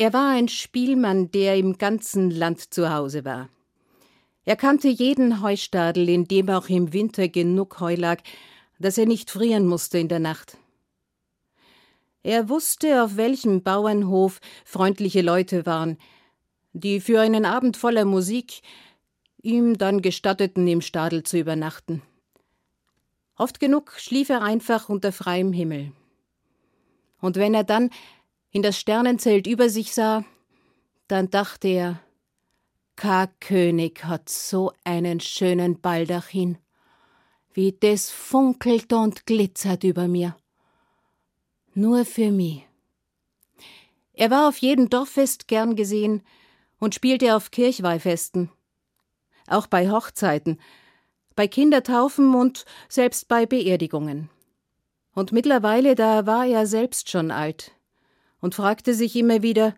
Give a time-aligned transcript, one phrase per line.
[0.00, 3.48] Er war ein Spielmann, der im ganzen Land zu Hause war.
[4.44, 8.22] Er kannte jeden Heustadel, in dem auch im Winter genug Heu lag,
[8.78, 10.56] dass er nicht frieren musste in der Nacht.
[12.22, 15.98] Er wusste, auf welchem Bauernhof freundliche Leute waren,
[16.72, 18.62] die für einen Abend voller Musik
[19.42, 22.02] ihm dann gestatteten, im Stadel zu übernachten.
[23.36, 25.90] Oft genug schlief er einfach unter freiem Himmel.
[27.20, 27.90] Und wenn er dann
[28.50, 30.24] in das Sternenzelt über sich sah,
[31.06, 32.00] dann dachte er,
[32.96, 36.58] K-König hat so einen schönen Baldachin,
[37.52, 40.36] wie das funkelt und glitzert über mir.
[41.74, 42.66] Nur für mich.
[44.14, 46.22] Er war auf jedem Dorffest gern gesehen
[46.80, 48.50] und spielte auf Kirchweihfesten.
[49.46, 50.60] Auch bei Hochzeiten,
[51.36, 54.28] bei Kindertaufen und selbst bei Beerdigungen.
[55.14, 57.77] Und mittlerweile, da war er selbst schon alt
[58.40, 59.74] und fragte sich immer wieder,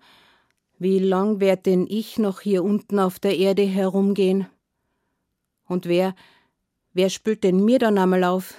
[0.78, 4.46] wie lang werd denn ich noch hier unten auf der Erde herumgehen?
[5.66, 6.14] Und wer,
[6.92, 8.54] wer spült denn mir dann einmal auf?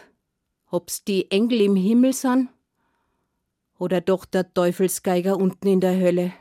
[0.69, 2.49] Ob's die Engel im Himmel san?
[3.77, 6.31] Oder doch der Teufelsgeiger unten in der Hölle?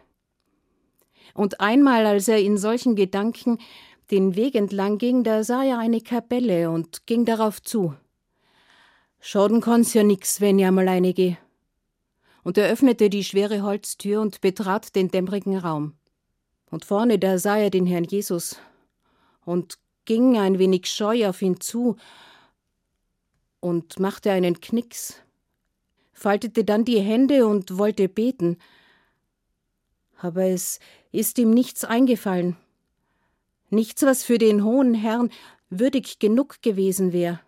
[1.35, 3.59] Und einmal, als er in solchen Gedanken
[4.11, 7.95] den Weg entlang ging, da sah er eine Kapelle und ging darauf zu.
[9.21, 11.37] Schaden kann's ja nix, wenn ich einmal eine geh
[12.43, 15.95] und er öffnete die schwere Holztür und betrat den dämmerigen Raum.
[16.71, 18.57] Und vorne da sah er den Herrn Jesus
[19.45, 21.97] und ging ein wenig scheu auf ihn zu
[23.61, 25.17] und machte einen Knicks,
[26.13, 28.59] faltete dann die Hände und wollte beten.
[30.17, 30.81] Aber es
[31.13, 32.57] ist ihm nichts eingefallen,
[33.69, 35.31] nichts, was für den hohen Herrn
[35.71, 37.41] würdig genug gewesen wäre.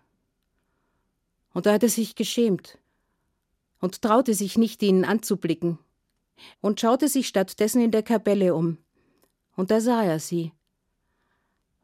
[1.53, 2.77] Und da hat er sich geschämt
[3.83, 5.77] und traute sich nicht, ihn anzublicken,
[6.61, 8.77] und schaute sich stattdessen in der Kapelle um.
[9.57, 10.53] Und da sah er sie.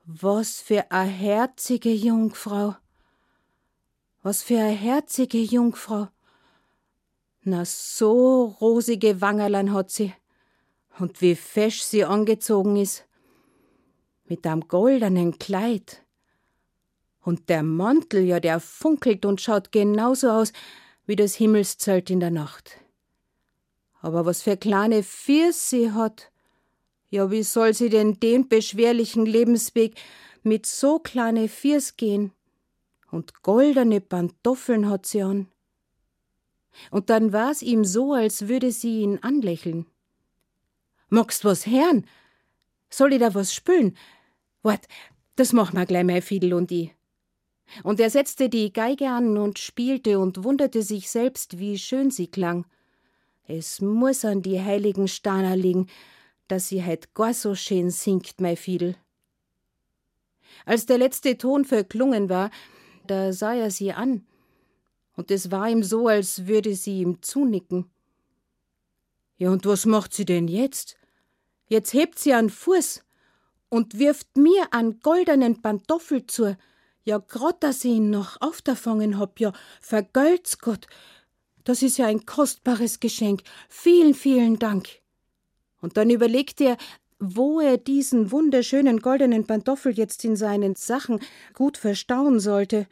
[0.06, 2.78] Was für a herzige Jungfrau.
[4.24, 6.07] Was für a herzige Jungfrau.
[7.41, 10.13] Na, so rosige Wangerlern hat sie.
[11.00, 13.06] Und wie fesch sie angezogen ist.
[14.24, 16.01] Mit am goldenen Kleid.
[17.19, 20.53] Und der Mantel, ja, der funkelt und schaut genauso aus,
[21.09, 22.78] wie das Himmelszelt in der Nacht.
[24.00, 26.31] Aber was für kleine Fiers sie hat.
[27.09, 30.00] Ja, wie soll sie denn den beschwerlichen Lebensweg
[30.44, 32.31] mit so kleine Fiers gehen?
[33.09, 35.48] Und goldene Pantoffeln hat sie an.
[36.92, 39.88] Und dann war's ihm so, als würde sie ihn anlächeln.
[41.09, 42.06] Magst was hören?
[42.92, 43.98] Soll ich da was spülen?
[44.62, 44.88] Wart,
[45.38, 46.94] das mach ma gleich mein Fiedel und ich.
[47.84, 52.28] Und er setzte die Geige an und spielte und wunderte sich selbst, wie schön sie
[52.28, 52.66] klang.
[53.47, 55.88] Es muss an die heiligen Staner liegen,
[56.47, 58.96] dass sie heut gar so schön singt, mei Fiedel.
[60.66, 62.52] Als der letzte Ton verklungen war,
[63.07, 64.25] da sah er sie an,
[65.16, 67.90] und es war ihm so, als würde sie ihm zunicken.
[69.38, 70.96] Ja, und was macht sie denn jetzt?
[71.68, 73.03] Jetzt hebt sie an Fuß
[73.69, 76.57] und wirft mir an goldenen Pantoffel zu,
[77.04, 80.88] ja, grad, dass ich ihn noch aufgefangen hab, ja, vergelt's Gott.
[81.64, 83.42] Das ist ja ein kostbares Geschenk.
[83.68, 84.88] Vielen, vielen Dank.
[85.82, 86.78] Und dann überlegte er,
[87.20, 91.20] wo er diesen wunderschönen goldenen Pantoffel jetzt in seinen Sachen
[91.54, 92.88] gut verstauen sollte,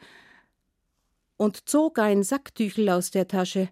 [1.38, 3.70] und zog ein Sacktüchel aus der Tasche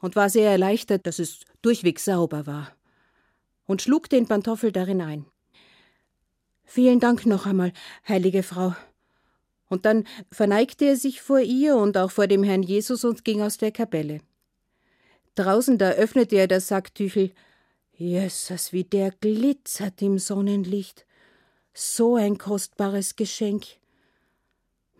[0.00, 2.72] und war sehr erleichtert, dass es durchweg sauber war,
[3.66, 5.24] und schlug den Pantoffel darin ein.
[6.64, 7.72] Vielen Dank noch einmal,
[8.06, 8.76] heilige Frau,
[9.70, 13.40] und dann verneigte er sich vor ihr und auch vor dem Herrn Jesus und ging
[13.40, 14.20] aus der Kapelle.
[15.36, 17.32] Draußen da öffnete er das Sacktüchel.
[17.94, 21.06] Jesus, wie der glitzert im Sonnenlicht.
[21.72, 23.66] So ein kostbares Geschenk.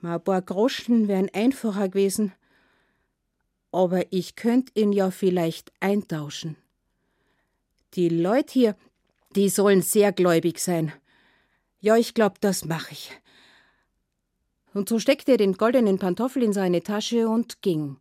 [0.00, 2.32] Mal ein paar Groschen wären einfacher gewesen.
[3.72, 6.56] Aber ich könnt ihn ja vielleicht eintauschen.
[7.94, 8.76] Die Leute hier,
[9.34, 10.92] die sollen sehr gläubig sein.
[11.80, 13.10] Ja, ich glaub, das mach ich.
[14.72, 17.96] Und so steckte er den goldenen Pantoffel in seine Tasche und ging.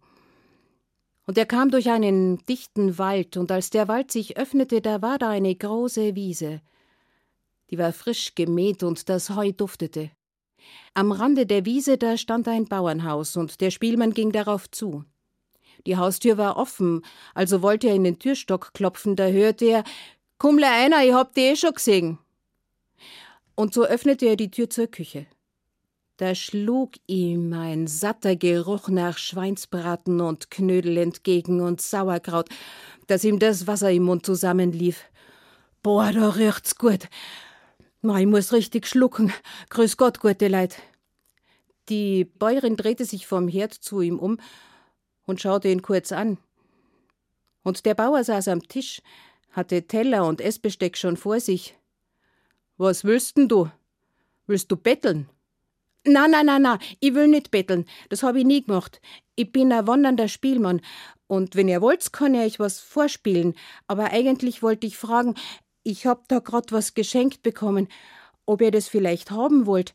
[1.26, 5.20] Und er kam durch einen dichten Wald, und als der Wald sich öffnete, da war
[5.20, 6.62] da eine große Wiese.
[7.70, 10.12] Die war frisch gemäht und das Heu duftete.
[10.94, 15.06] Am Rande der Wiese, da stand ein Bauernhaus, und der Spielmann ging darauf zu.
[15.86, 19.84] Die Haustür war offen, also wollte er in den Türstock klopfen, da hörte er
[20.38, 22.18] Kummle einer, ich hab die eh schon gesehen.
[23.56, 25.28] Und so öffnete er die Tür zur Küche.
[26.20, 32.50] Da schlug ihm ein satter Geruch nach Schweinsbraten und Knödel entgegen und Sauerkraut,
[33.08, 35.06] dass ihm das Wasser im Mund zusammenlief.
[35.82, 37.08] Boah, da riecht's gut.
[38.02, 39.32] Ma, ich muss richtig schlucken.
[39.70, 40.76] Grüß Gott, gute Leid.
[41.88, 44.42] Die Bäuerin drehte sich vom Herd zu ihm um
[45.26, 46.38] und schaute ihn kurz an.
[47.64, 49.02] Und der Bauer saß am Tisch,
[49.52, 51.78] hatte Teller und Essbesteck schon vor sich.
[52.76, 53.72] Was willst denn du?
[54.48, 55.30] Willst du betteln?
[56.06, 57.86] Na, na, na, na, ich will nicht betteln.
[58.10, 59.02] Das hab ich nie gemacht.
[59.36, 60.82] Ich bin ein wandernder Spielmann.
[61.28, 63.54] Und wenn ihr wollt, kann ich euch was vorspielen.
[63.88, 65.36] Aber eigentlich wollte ich fragen,
[65.84, 67.88] ich hab da grad was geschenkt bekommen,
[68.46, 69.94] ob ihr das vielleicht haben wollt.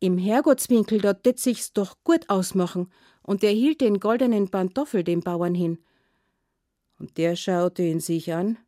[0.00, 2.90] Im Herrgottswinkel, da tät sich's doch gut ausmachen.
[3.22, 5.78] Und er hielt den goldenen Pantoffel dem Bauern hin.
[6.98, 8.58] Und der schaute ihn sich an.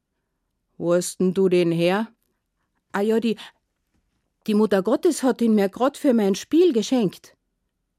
[0.78, 2.08] Wo hast denn du den her?
[2.93, 3.37] Ah ja, die,
[4.46, 7.37] die Mutter Gottes hat ihn mir grad für mein Spiel geschenkt.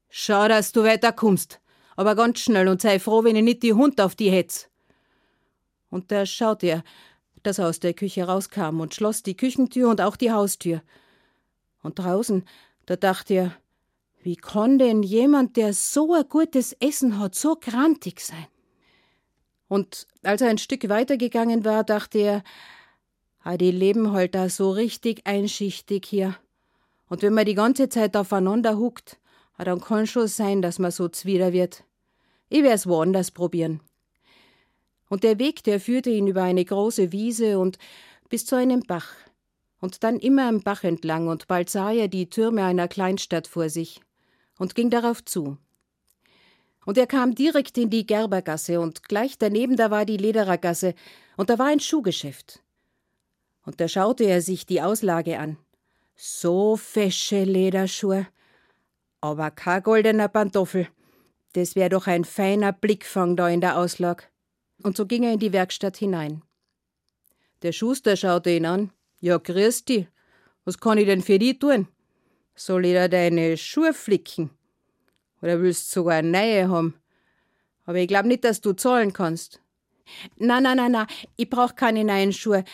[0.08, 1.60] Schau, dass du weiterkommst,
[1.96, 4.68] aber ganz schnell und sei froh, wenn ich nicht die Hund auf die hetz.
[5.90, 6.84] Und da schaute er,
[7.42, 10.82] dass er aus der Küche rauskam und schloss die Küchentür und auch die Haustür.
[11.82, 12.44] Und draußen,
[12.86, 13.56] da dachte er,
[14.22, 18.46] wie kann denn jemand, der so ein gutes Essen hat, so grantig sein?
[19.68, 22.42] Und als er ein Stück weitergegangen war, dachte er,
[23.48, 26.36] ah, die leben halt da so richtig einschichtig hier.
[27.08, 29.18] Und wenn man die ganze Zeit aufeinander huckt,
[29.56, 31.84] ah, dann kann schon sein, dass man so zwider wird.
[32.50, 33.80] Ich werd's woanders probieren.
[35.08, 37.78] Und der Weg, der führte ihn über eine große Wiese und
[38.28, 39.08] bis zu einem Bach.
[39.80, 43.70] Und dann immer am Bach entlang, und bald sah er die Türme einer Kleinstadt vor
[43.70, 44.02] sich
[44.58, 45.56] und ging darauf zu.
[46.84, 50.94] Und er kam direkt in die Gerbergasse, und gleich daneben da war die Lederergasse,
[51.38, 52.62] und da war ein Schuhgeschäft.
[53.68, 55.58] Und da schaute er sich die Auslage an.
[56.16, 58.26] So fesche Lederschuhe,
[59.20, 60.88] aber kein goldener Pantoffel.
[61.52, 64.30] Das wär doch ein feiner Blickfang da in der Auslag
[64.82, 66.40] und so ging er in die Werkstatt hinein.
[67.60, 68.90] Der Schuster schaute ihn an.
[69.20, 70.06] Ja, grüß dich.
[70.64, 71.88] Was kann ich denn für die tun?
[72.54, 74.48] Soll ich da deine Schuhe flicken?
[75.42, 76.94] Oder willst du sogar neue haben?
[77.84, 79.60] Aber ich glaube nicht, dass du zahlen kannst.
[80.38, 81.06] Na, na, na, na,
[81.36, 82.64] ich brauch keine neuen Schuhe.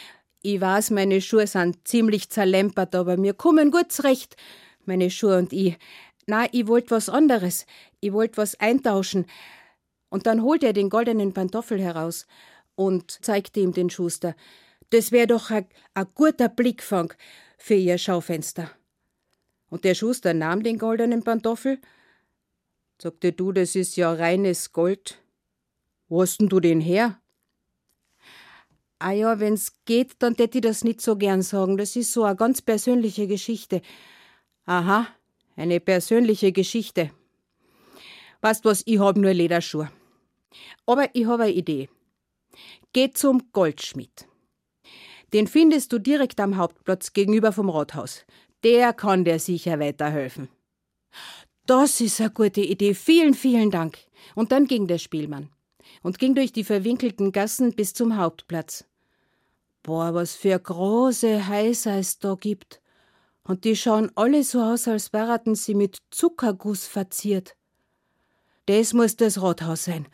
[0.46, 4.36] Ich weiß, meine Schuhe sind ziemlich zerlempert, aber mir kommen gut zurecht,
[4.84, 5.78] meine Schuhe und ich.
[6.26, 7.64] Na, ich wollt was anderes.
[8.00, 9.24] Ich wollt was eintauschen.
[10.10, 12.26] Und dann holte er den goldenen Pantoffel heraus
[12.74, 14.36] und zeigte ihm den Schuster.
[14.90, 15.66] Das wär doch ein
[16.14, 17.14] guter Blickfang
[17.56, 18.70] für ihr Schaufenster.
[19.70, 21.78] Und der Schuster nahm den goldenen Pantoffel,
[23.00, 25.22] sagte du, das ist ja reines Gold.
[26.08, 27.18] Wo hast denn du den her?
[29.04, 31.76] Ah ja, wenn's geht, dann tät ich das nicht so gern sagen.
[31.76, 33.82] Das ist so eine ganz persönliche Geschichte.
[34.64, 35.06] Aha,
[35.56, 37.10] eine persönliche Geschichte.
[38.40, 39.90] Weißt was, ich hab nur Lederschuhe.
[40.86, 41.90] Aber ich habe eine Idee.
[42.94, 44.26] Geh zum Goldschmied.
[45.34, 48.24] Den findest du direkt am Hauptplatz gegenüber vom Rathaus.
[48.62, 50.48] Der kann dir sicher weiterhelfen.
[51.66, 52.94] Das ist eine gute Idee.
[52.94, 53.98] Vielen, vielen Dank.
[54.34, 55.50] Und dann ging der Spielmann
[56.02, 58.86] und ging durch die verwinkelten Gassen bis zum Hauptplatz.
[59.84, 62.80] Boah, was für große Häuser es da gibt.
[63.44, 67.54] Und die schauen alle so aus, als wären sie mit Zuckerguss verziert.
[68.64, 70.08] Das muss das Rathaus sein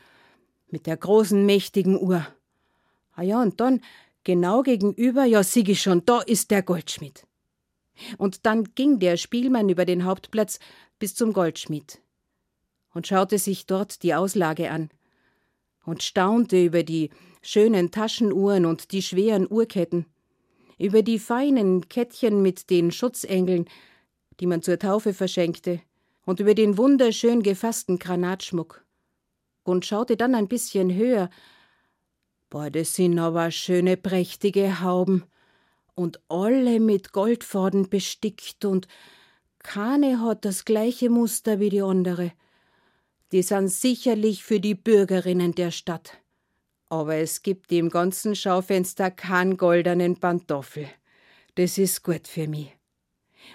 [0.73, 2.27] mit der großen, mächtigen Uhr.
[3.13, 3.81] Ah ja, und dann,
[4.25, 7.27] genau gegenüber, ja, sieh ich schon, da ist der Goldschmied.
[8.19, 10.59] Und dann ging der Spielmann über den Hauptplatz
[10.99, 12.01] bis zum Goldschmied
[12.95, 14.91] und schaute sich dort die Auslage an
[15.85, 17.11] und staunte über die
[17.43, 20.07] schönen Taschenuhren und die schweren Uhrketten,
[20.79, 23.67] über die feinen Kettchen mit den Schutzengeln,
[24.41, 25.81] die man zur Taufe verschenkte,
[26.25, 28.85] und über den wunderschön gefassten Granatschmuck
[29.65, 31.31] und schaute dann ein bisschen höher.
[32.51, 35.25] Boah, das sind aber schöne, prächtige Hauben.
[35.95, 38.89] Und alle mit Goldfaden bestickt und
[39.59, 42.33] keine hat das gleiche Muster wie die andere.
[43.33, 46.19] Die sind sicherlich für die Bürgerinnen der Stadt.
[46.89, 50.89] Aber es gibt im ganzen Schaufenster keinen goldenen Pantoffel.
[51.55, 52.77] Das ist gut für mich.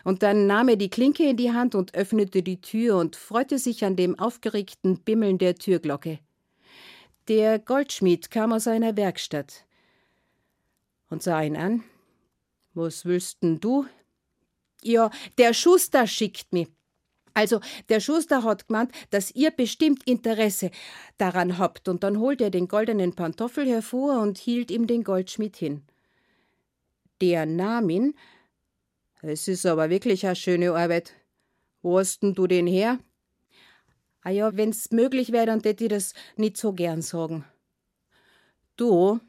[0.04, 3.60] Und dann nahm er die Klinke in die Hand und öffnete die Tür und freute
[3.60, 6.20] sich an dem aufgeregten Bimmeln der Türglocke.
[7.28, 9.66] Der Goldschmied kam aus seiner Werkstatt
[11.10, 11.84] und sah ihn an.
[12.74, 13.86] Was willst denn du?
[14.84, 16.68] Ja, der Schuster schickt mich.
[17.36, 20.72] Also, der Schuster hat gemeint, dass ihr bestimmt Interesse
[21.18, 25.58] daran habt, und dann holte er den goldenen Pantoffel hervor und hielt ihm den Goldschmied
[25.58, 25.84] hin.
[27.22, 28.16] Der nahm ihn,
[29.22, 31.14] es ist aber wirklich eine schöne Arbeit.
[31.82, 33.00] Wo hast denn du den her?
[34.22, 37.44] Ah ja, wenn's möglich wäre, dann tät ich das nicht so gern sagen.
[38.78, 39.20] Du,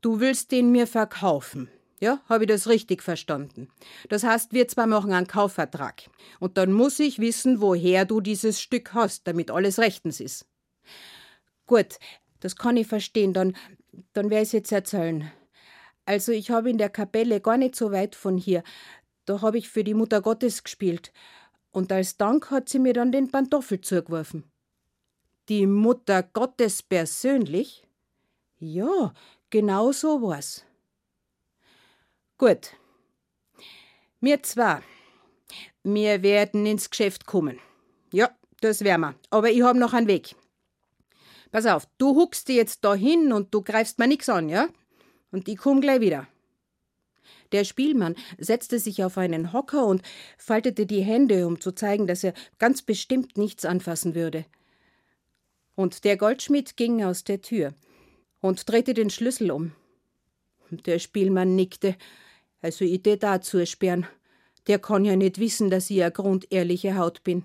[0.00, 1.68] du willst den mir verkaufen.
[2.02, 3.68] Ja, habe ich das richtig verstanden.
[4.08, 6.10] Das heißt, wir zwei machen einen Kaufvertrag.
[6.40, 10.44] Und dann muss ich wissen, woher du dieses Stück hast, damit alles rechtens ist.
[11.64, 12.00] Gut,
[12.40, 13.32] das kann ich verstehen.
[13.32, 13.56] Dann,
[14.14, 15.30] dann werde ich es jetzt erzählen.
[16.04, 18.64] Also, ich habe in der Kapelle gar nicht so weit von hier.
[19.24, 21.12] Da habe ich für die Mutter Gottes gespielt.
[21.70, 24.50] Und als Dank hat sie mir dann den Pantoffel zugeworfen.
[25.48, 27.86] Die Mutter Gottes persönlich?
[28.58, 29.14] Ja,
[29.50, 30.64] genau so war's.
[32.42, 32.72] Gut.
[34.20, 34.80] Wir zwei.
[35.84, 37.60] Wir werden ins Geschäft kommen.
[38.12, 39.14] Ja, das werden wir.
[39.30, 40.34] Aber ich habe noch einen Weg.
[41.52, 44.66] Pass auf, du huckst dir jetzt da hin und du greifst mir nix an, ja?
[45.30, 46.26] Und ich komm gleich wieder.
[47.52, 50.02] Der Spielmann setzte sich auf einen Hocker und
[50.36, 54.46] faltete die Hände, um zu zeigen, dass er ganz bestimmt nichts anfassen würde.
[55.76, 57.72] Und der Goldschmied ging aus der Tür
[58.40, 59.76] und drehte den Schlüssel um.
[60.70, 61.94] Der Spielmann nickte.
[62.62, 64.06] Also ich tät da zusperren.
[64.68, 67.44] Der kann ja nicht wissen, dass ich a grundehrliche Haut bin.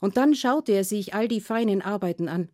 [0.00, 2.48] Und dann schaute er sich all die feinen Arbeiten an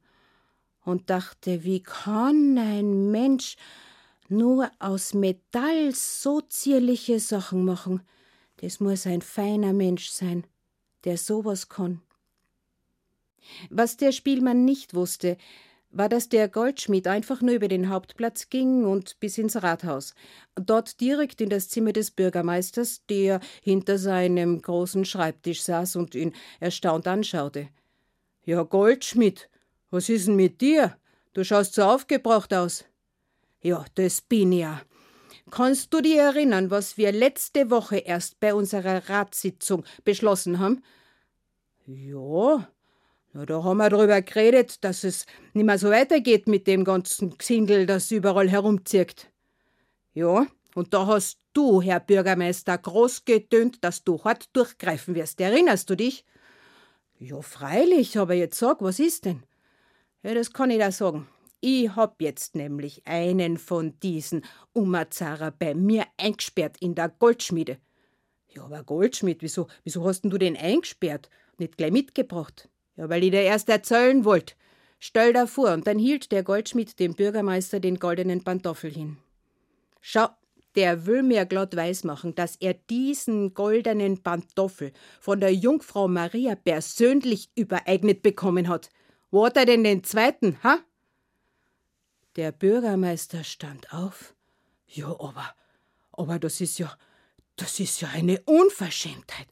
[0.84, 3.56] und dachte, wie kann ein Mensch
[4.28, 8.02] nur aus Metall so zierliche Sachen machen.
[8.58, 10.44] Das muss ein feiner Mensch sein,
[11.04, 12.00] der sowas kann.
[13.70, 15.36] Was der Spielmann nicht wusste,
[15.90, 20.14] war, dass der Goldschmied einfach nur über den Hauptplatz ging und bis ins Rathaus.
[20.54, 26.32] Dort direkt in das Zimmer des Bürgermeisters, der hinter seinem großen Schreibtisch saß und ihn
[26.60, 27.68] erstaunt anschaute.
[28.44, 29.50] Ja, Goldschmied,
[29.90, 30.96] was ist denn mit dir?
[31.32, 32.84] Du schaust so aufgebracht aus.
[33.62, 34.80] Ja, das bin ja.
[35.50, 40.82] Kannst du dir erinnern, was wir letzte Woche erst bei unserer Ratssitzung beschlossen haben?
[41.86, 42.68] Ja,
[43.32, 47.36] na, da haben wir darüber geredet, dass es nicht mehr so weitergeht mit dem ganzen
[47.38, 49.30] Gesindel, das überall herumzirkt.
[50.12, 55.40] Ja, und da hast du, Herr Bürgermeister, groß getönt, dass du hart durchgreifen wirst.
[55.40, 56.24] Erinnerst du dich?
[57.18, 59.42] Ja, freilich, aber jetzt sag, was ist denn?
[60.22, 61.28] Ja, das kann ich da sagen.
[61.60, 67.78] Ich hab jetzt nämlich einen von diesen Umazarer bei mir eingesperrt in der Goldschmiede.
[68.48, 71.28] Ja, aber Goldschmied, wieso, wieso hast denn du den eingesperrt?
[71.58, 72.69] Nicht gleich mitgebracht?
[73.00, 74.56] Ja, weil ich dir erst erzählen wollt.
[74.98, 79.16] Stell da vor, und dann hielt der Goldschmied dem Bürgermeister den goldenen Pantoffel hin.
[80.02, 80.28] Schau,
[80.74, 87.48] der will mir glatt weismachen, dass er diesen goldenen Pantoffel von der Jungfrau Maria persönlich
[87.54, 88.90] übereignet bekommen hat.
[89.30, 90.80] Wo hat er denn den zweiten, ha?
[92.36, 94.34] Der Bürgermeister stand auf.
[94.86, 95.54] Ja, aber,
[96.12, 96.94] aber das ist ja,
[97.56, 99.46] das ist ja eine Unverschämtheit.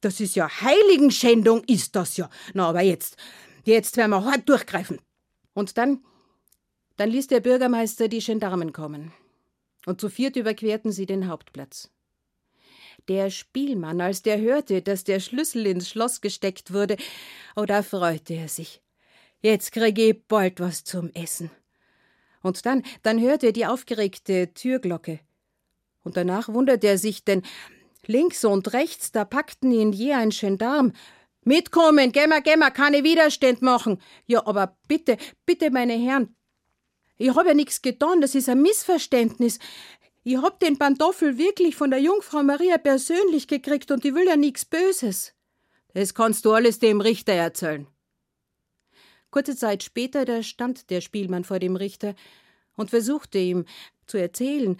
[0.00, 2.28] Das ist ja Heiligenschändung, ist das ja.
[2.54, 3.16] Na, aber jetzt,
[3.64, 5.00] jetzt werden wir hart durchgreifen.
[5.54, 6.04] Und dann,
[6.96, 9.12] dann ließ der Bürgermeister die Gendarmen kommen.
[9.86, 11.90] Und zu viert überquerten sie den Hauptplatz.
[13.08, 16.96] Der Spielmann, als der hörte, dass der Schlüssel ins Schloss gesteckt wurde,
[17.54, 18.82] oh, da freute er sich.
[19.40, 21.50] Jetzt kriege ich bald was zum Essen.
[22.42, 25.20] Und dann, dann hörte er die aufgeregte Türglocke.
[26.02, 27.42] Und danach wunderte er sich, denn
[28.08, 30.92] links und rechts, da packten ihn je ein Gendarm.
[31.42, 34.00] Mitkommen, gemmer, gemmer, keine Widerstand machen.
[34.26, 36.34] Ja, aber bitte, bitte, meine Herren,
[37.18, 39.58] ich hab ja nichts getan, das ist ein Missverständnis.
[40.24, 44.36] Ich hab den Pantoffel wirklich von der Jungfrau Maria persönlich gekriegt und ich will ja
[44.36, 45.34] nichts Böses.
[45.94, 47.86] Das kannst du alles dem Richter erzählen.
[49.30, 52.14] Kurze Zeit später, da stand der Spielmann vor dem Richter
[52.76, 53.64] und versuchte ihm
[54.06, 54.78] zu erzählen,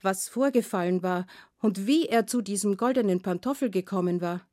[0.00, 1.26] was vorgefallen war
[1.60, 4.46] und wie er zu diesem goldenen Pantoffel gekommen war.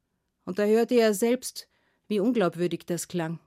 [0.45, 1.67] Und da hörte er selbst,
[2.07, 3.39] wie unglaubwürdig das klang.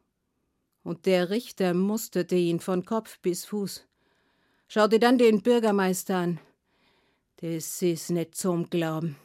[0.82, 3.86] Und der Richter musterte ihn von Kopf bis Fuß,
[4.68, 6.40] schaute dann den Bürgermeister an.
[7.36, 9.16] Das ist nicht zum Glauben,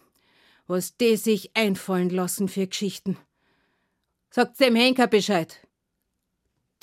[0.68, 3.18] was die sich einfallen lassen für Geschichten.
[4.32, 5.66] Sagt dem Henker Bescheid.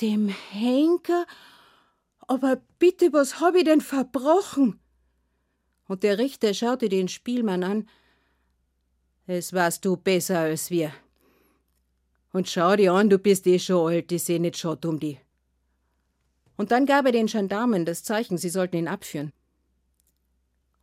[0.01, 1.27] Dem Henker?
[2.21, 4.81] Aber bitte, was hab ich denn verbrochen?
[5.89, 7.89] Und der Richter schaute den Spielmann an.
[9.27, 10.93] Es warst du besser als wir.
[12.33, 15.19] Und schau dir an, du bist eh schon alt, die sehen nicht schott um die.
[16.57, 19.33] Und dann gab er den Gendarmen das Zeichen, sie sollten ihn abführen.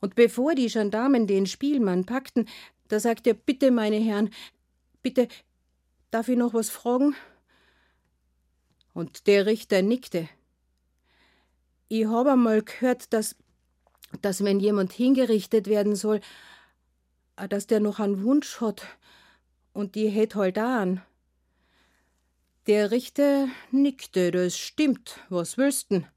[0.01, 2.47] Und bevor die Gendarmen den Spielmann packten,
[2.87, 4.29] da sagte er, bitte, meine Herren,
[5.01, 5.27] bitte,
[6.11, 7.15] darf ich noch was fragen?
[8.93, 10.29] Und der Richter nickte.
[11.89, 13.35] Ich habe einmal gehört, dass,
[14.21, 16.21] dass wenn jemand hingerichtet werden soll,
[17.49, 18.85] dass der noch einen Wunsch hat
[19.73, 21.01] und die hätt halt an.
[22.67, 25.19] Der Richter nickte, das stimmt.
[25.29, 26.07] Was willst denn?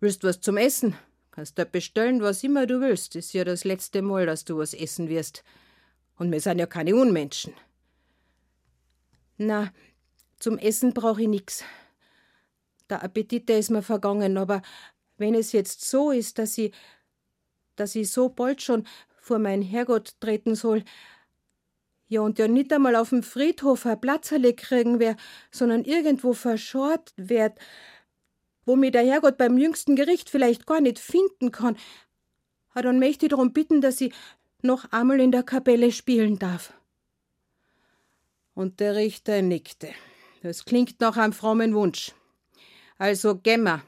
[0.00, 0.96] Willst was zum Essen?
[1.32, 3.16] Kannst da bestellen, was immer du willst.
[3.16, 5.42] Ist ja das letzte Mal, dass du was essen wirst.
[6.16, 7.52] Und wir sind ja keine Unmenschen.
[9.36, 9.72] Na,
[10.38, 11.64] zum Essen brauche ich nix.
[12.88, 14.62] Der Appetit, der ist mir vergangen, aber
[15.16, 16.72] wenn es jetzt so ist, dass ich,
[17.76, 18.86] dass ich so bald schon
[19.20, 20.84] vor mein Herrgott treten soll,
[22.08, 25.16] ja, und ja nicht einmal auf dem Friedhof ein Platzerle kriegen wär,
[25.50, 27.58] sondern irgendwo verschort werd,
[28.66, 31.76] wo mir der Herrgott beim jüngsten Gericht vielleicht gar nicht finden kann,
[32.74, 34.12] ah, dann möchte ich darum bitten, dass ich
[34.62, 36.72] noch einmal in der Kapelle spielen darf.
[38.54, 39.88] Und der Richter nickte.
[40.42, 42.12] Das klingt nach einem frommen Wunsch.
[42.98, 43.82] Also gemmer.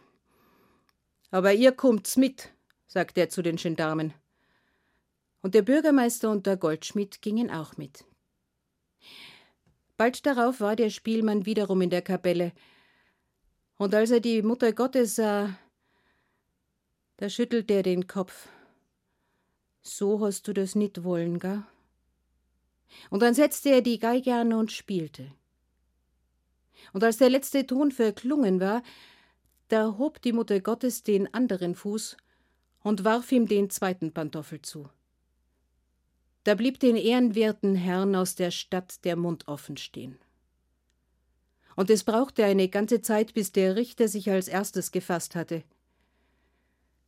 [1.37, 2.49] Aber ihr kommt's mit,
[2.87, 4.14] sagte er zu den Gendarmen.
[5.43, 8.07] Und der Bürgermeister und der Goldschmied gingen auch mit.
[9.99, 12.52] Bald darauf war der Spielmann wiederum in der Kapelle,
[13.76, 15.59] und als er die Mutter Gottes sah,
[17.19, 18.49] da schüttelte er den Kopf.
[19.83, 21.69] So hast du das nicht wollen, ga?
[23.11, 25.31] Und dann setzte er die Geige an und spielte.
[26.95, 28.83] Und als der letzte Ton verklungen war,
[29.69, 32.17] da hob die Mutter Gottes den anderen Fuß
[32.83, 34.89] und warf ihm den zweiten Pantoffel zu.
[36.45, 40.19] Da blieb den ehrenwerten Herrn aus der Stadt der Mund offen stehen.
[41.75, 45.65] Und es brauchte eine ganze Zeit, bis der Richter sich als erstes gefasst hatte.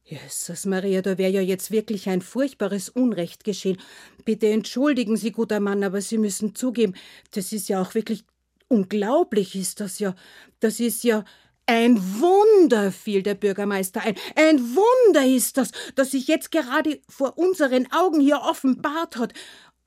[0.02, 3.78] Jesus Maria, da wäre ja jetzt wirklich ein furchtbares Unrecht geschehen.
[4.24, 6.94] Bitte entschuldigen Sie, guter Mann, aber Sie müssen zugeben,
[7.30, 8.24] das ist ja auch wirklich
[8.68, 10.14] unglaublich, ist das ja.
[10.60, 11.24] Das ist ja
[11.68, 14.16] ein Wunder, fiel der Bürgermeister ein.
[14.34, 19.34] Ein Wunder ist das, das sich jetzt gerade vor unseren Augen hier offenbart hat.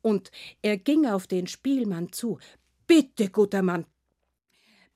[0.02, 2.40] Und er ging auf den Spielmann zu.
[2.86, 3.86] Bitte, guter Mann,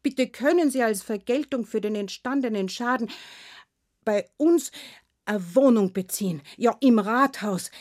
[0.03, 3.09] bitte können Sie als Vergeltung für den entstandenen Schaden
[4.03, 4.71] bei uns
[5.25, 6.43] eine Wohnung beziehen.
[6.55, 7.71] Ja, im Rathaus.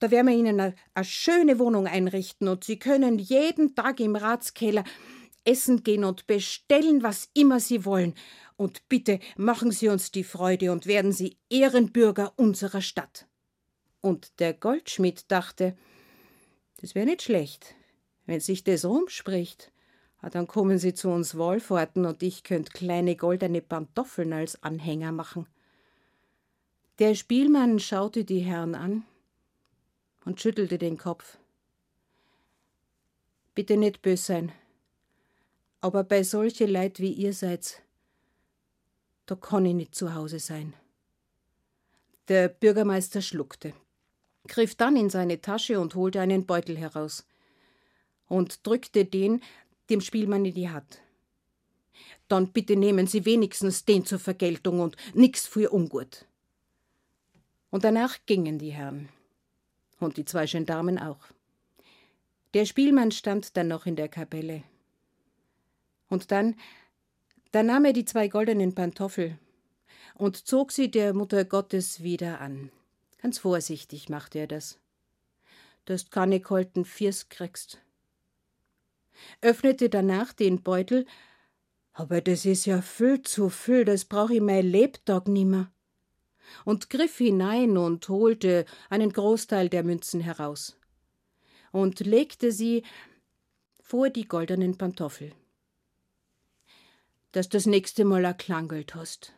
[0.00, 4.16] Da werden wir Ihnen eine, eine schöne Wohnung einrichten und Sie können jeden Tag im
[4.16, 4.84] Ratskeller
[5.44, 8.14] essen gehen und bestellen, was immer Sie wollen.
[8.60, 13.26] Und bitte machen Sie uns die Freude und werden Sie Ehrenbürger unserer Stadt.
[14.02, 15.78] Und der Goldschmied dachte,
[16.76, 17.74] das wäre nicht schlecht,
[18.26, 19.72] wenn sich das rumspricht.
[20.18, 25.12] Ah, dann kommen Sie zu uns Wohlfahrten und ich könnt kleine goldene Pantoffeln als Anhänger
[25.12, 25.46] machen.
[26.98, 29.06] Der Spielmann schaute die Herren an
[30.26, 31.38] und schüttelte den Kopf.
[33.54, 34.52] Bitte nicht bös sein,
[35.80, 37.82] aber bei solche Leid wie ihr seid,
[39.30, 40.74] da kann ich nicht zu Hause sein.
[42.26, 43.72] Der Bürgermeister schluckte,
[44.48, 47.24] griff dann in seine Tasche und holte einen Beutel heraus
[48.26, 49.40] und drückte den
[49.88, 51.00] dem Spielmann in die Hand.
[52.26, 56.26] Dann bitte nehmen Sie wenigstens den zur Vergeltung und nix für ungut.
[57.70, 59.10] Und danach gingen die Herren.
[60.00, 61.20] Und die zwei Gendarmen auch.
[62.54, 64.64] Der Spielmann stand dann noch in der Kapelle.
[66.08, 66.56] Und dann
[67.52, 69.38] da nahm er die zwei goldenen Pantoffel
[70.14, 72.70] und zog sie der Mutter Gottes wieder an.
[73.20, 74.78] Ganz vorsichtig machte er das.
[75.84, 77.78] Dass du keine kalten Fiers kriegst.
[79.40, 81.06] Öffnete danach den Beutel,
[81.92, 85.72] aber das ist ja viel zu viel, das brauch ich mein Lebtag nimmer.
[86.64, 90.76] Und griff hinein und holte einen Großteil der Münzen heraus
[91.72, 92.84] und legte sie
[93.80, 95.32] vor die goldenen Pantoffel
[97.32, 99.32] dass das nächste Mal erklangelt hast.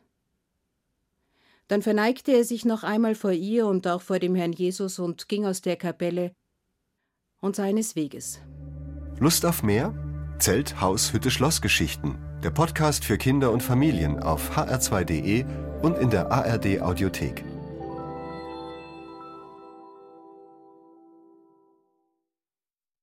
[1.68, 5.28] Dann verneigte er sich noch einmal vor ihr und auch vor dem Herrn Jesus und
[5.28, 6.32] ging aus der Kapelle
[7.40, 8.40] und seines Weges.
[9.18, 9.94] Lust auf mehr?
[10.38, 12.18] Zelt, Haus, Hütte, Schlossgeschichten.
[12.42, 15.44] Der Podcast für Kinder und Familien auf hr2.de
[15.82, 17.44] und in der ARD Audiothek.